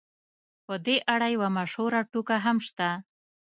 [0.65, 2.89] په دې اړه یوه مشهوره ټوکه هم شته.